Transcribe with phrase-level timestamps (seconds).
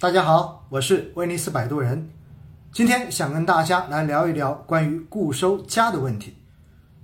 [0.00, 2.08] 大家好，我是威尼斯摆渡人，
[2.72, 6.34] 今天想跟大家来聊一聊关于固收加的问题。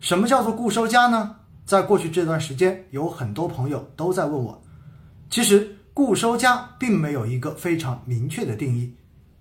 [0.01, 1.37] 什么叫做固收加呢？
[1.67, 4.63] 在过去这段时间，有很多朋友都在问我。
[5.29, 8.97] 其实，固收加并没有一个非常明确的定义。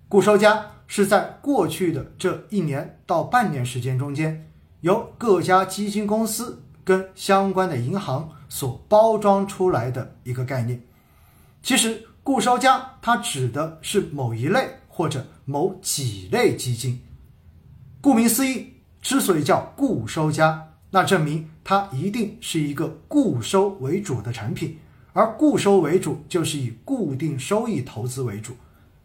[0.06, 4.50] 固收加是在过去的这一年到半年时间中间，
[4.82, 10.78] 由各家基金公司跟相关的银行所包装出来的一个概念。
[11.62, 17.00] 其实，固收加它指的是某一类或者某几类基金。
[18.00, 24.76] 顾名思义，之所以叫固收加，那证明它一定是一个固收为主的产品。
[25.12, 28.56] 而固收为主，就是以固定收益投资为主，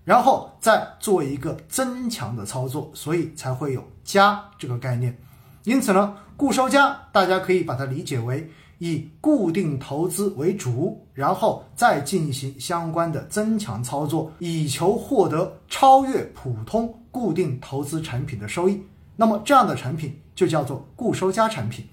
[0.03, 5.15] 然后再做一个增强的操作，所以才会有加这个概念。
[5.63, 8.49] 因此呢，固收加大家可以把它理解为。
[8.81, 18.81] 以固定投资为主，然后再进行相关的增强操作，以求获得超越普通固定投资产品的收益。
[19.15, 21.85] 那么这样的产品就叫做固收加产品。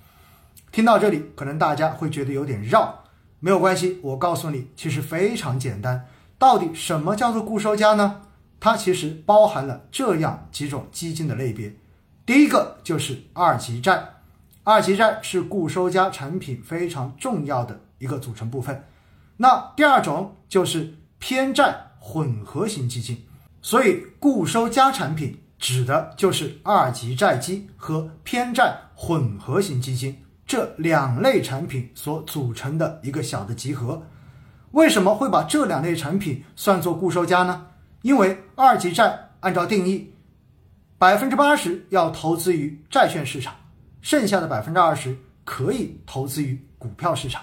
[0.72, 3.04] 听到这里，可能大家会觉得有点绕，
[3.38, 6.02] 没有关系，我告诉你，其实非常简单。
[6.38, 8.22] 到底什么叫做固收加呢？
[8.58, 11.70] 它其实包含了这样几种基金的类别。
[12.24, 14.02] 第一个就是二级债。
[14.70, 18.84] 二级债是固收加产品非常重要的一个组成部分。
[19.38, 23.24] 那第二种就是偏债混合型基金，
[23.62, 34.02] 所以固收加产品指的就是二级债基和偏债混合型基金这两类产品所组成的一个小的集合。
[34.72, 37.68] 为什么会把这两类产品算作固收加呢？
[38.02, 40.12] 因为二级债按照定义，
[40.98, 43.54] 百分之八十要投资于债券市场。
[44.00, 47.42] 剩下的百分之二十可以投资于股票市场，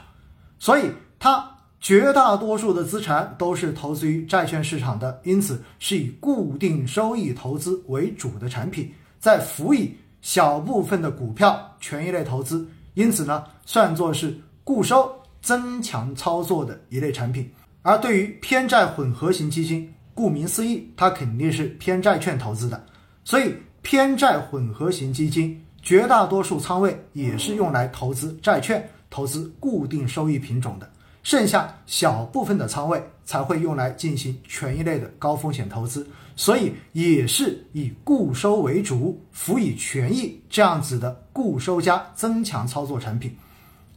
[0.58, 0.89] 所以
[1.20, 17.51] 它绝大多数的资产都是投资于债券市场的，因此是以固定收益投资为主的产品，再辅以小部分的股票权益类投资，因此呢，算作是固收增强操作的一类产品。
[17.84, 22.84] 而对于偏债混合型基金，顾名思义，它肯定是偏债券投资的，
[23.24, 23.53] 所以
[23.84, 25.62] 偏债混合型基金。
[25.85, 30.91] 绝大多数仓位也是用来投资债券、投资固定收益品种的，
[31.22, 43.38] 剩下小部分的仓位才会用来进行权益类的高风险投资，所以也是以固收为主，辅以权益这样子的固收加增强操作产品。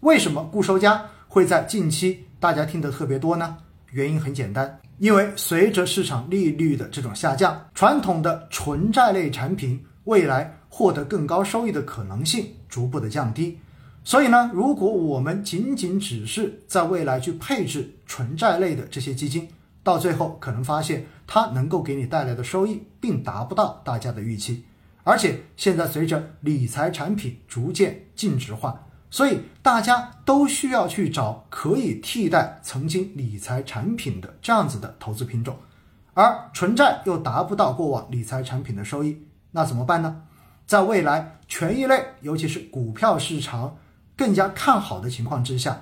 [0.00, 3.56] 为什么固收加会在近期大家听得特别多呢？
[3.92, 10.54] 原因很简单，因为随着市场利率的这种下降，传统的纯债类产品未来。
[10.68, 13.58] 获得更高收益的可能性逐步的降低，
[14.04, 19.48] 所以呢，如果我们仅仅只是在未来去配置纯债类的这些基金，
[19.82, 24.64] 到最后可能发现它能够给你带来的收益并达不到大家的预期。
[25.04, 28.78] 而且现在随着理财产品逐渐净值化，
[29.10, 35.56] 所以大家都需要去找可以替代曾经理财产品的这样子的投资品种，
[36.12, 40.24] 而纯债又达不到过往理财产品的收益，那怎么办呢？
[40.68, 43.74] 在未来权益类，尤其是股票市场
[44.14, 45.80] 更加看好的情况之下，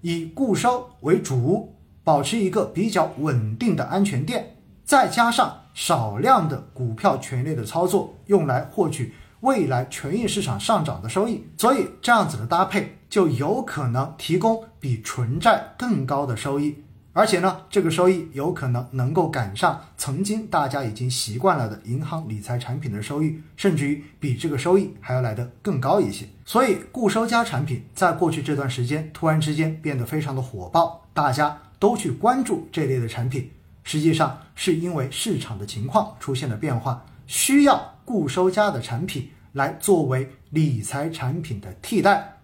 [0.00, 1.72] 以固收为主，
[2.02, 16.82] 保持一个比较稳定的安全垫，再加上少量的股票权益类的操作，用来获取未来权益市场上涨的收益，所以这样子的搭配就有可能提供比纯债更高的收益。
[17.16, 26.26] 而且呢，这个收益有可能能够赶上曾经大家已经习惯了的银行理财产品的收益，甚至于比这个收益还要来得更高一些。
[26.44, 33.48] 所以，固收加产品在过去这段时间突然之间变得非常的火爆，大家都去关注这类的产品。
[33.84, 42.38] 实际上，是因为市场的情况出现了变化，需要固收加的产品来作为理财产品的替代，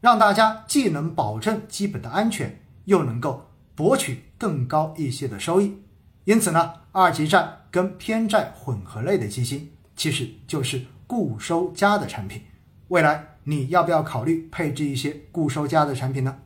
[0.00, 3.44] 让大家既能保证基本的安全，又能够。
[3.78, 5.72] 博取更高一些的收益，
[6.24, 12.42] 因此呢，二级债跟偏债混合类的基金其实就是固收加的产品。
[12.88, 16.36] 未来你要不要考虑配置一些固收加的产品呢？